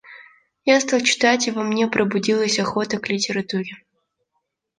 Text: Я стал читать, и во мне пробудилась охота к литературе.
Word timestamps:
Я 0.65 0.79
стал 0.79 1.01
читать, 1.01 1.47
и 1.47 1.51
во 1.51 1.61
мне 1.61 1.87
пробудилась 1.87 2.57
охота 2.57 2.97
к 2.97 3.07
литературе. 3.09 3.77